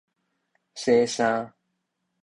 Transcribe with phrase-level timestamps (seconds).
[0.73, 1.53] 洗衫